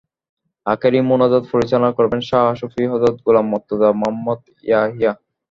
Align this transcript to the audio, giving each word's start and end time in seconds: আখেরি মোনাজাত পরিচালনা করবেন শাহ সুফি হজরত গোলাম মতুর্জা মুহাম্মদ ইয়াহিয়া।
আখেরি 0.65 0.99
মোনাজাত 1.09 1.43
পরিচালনা 1.53 1.91
করবেন 1.97 2.21
শাহ 2.29 2.45
সুফি 2.59 2.83
হজরত 2.91 3.17
গোলাম 3.25 3.45
মতুর্জা 3.51 3.89
মুহাম্মদ 3.99 4.39
ইয়াহিয়া। 4.67 5.11